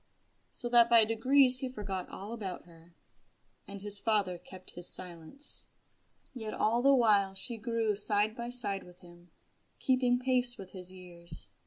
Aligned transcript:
So 0.51 0.67
that 0.69 0.89
by 0.89 1.05
degrees 1.05 1.59
he 1.59 1.69
forgot 1.69 2.09
all 2.09 2.33
about 2.33 2.65
her. 2.65 2.95
And 3.67 3.83
his 3.83 3.99
father 3.99 4.39
kept 4.39 4.71
silence. 4.83 5.67
Yet 6.33 6.55
all 6.55 6.81
the 6.81 6.95
while 6.95 7.35
she 7.35 7.57
grew 7.57 7.95
side 7.95 8.35
by 8.35 8.49
side 8.49 8.83
with 8.83 9.01
him, 9.01 9.29
keeping 9.77 10.17
pace 10.17 10.57
with 10.57 10.71
his 10.71 10.91
years. 10.91 11.49